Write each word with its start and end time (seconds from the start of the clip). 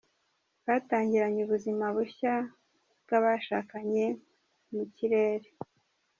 Batangiranye 0.67 1.39
ubuzima 1.43 1.85
bushya 1.95 2.33
bw'abashakanye 3.03 4.05
mu 4.73 4.83
kirere. 4.95 5.47